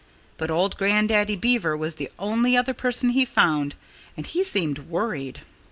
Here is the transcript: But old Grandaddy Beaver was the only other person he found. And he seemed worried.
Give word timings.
But 0.37 0.49
old 0.49 0.77
Grandaddy 0.77 1.35
Beaver 1.35 1.77
was 1.77 1.93
the 1.93 2.09
only 2.17 2.57
other 2.57 2.73
person 2.73 3.11
he 3.11 3.23
found. 3.23 3.75
And 4.17 4.25
he 4.25 4.43
seemed 4.43 4.79
worried. 4.89 5.41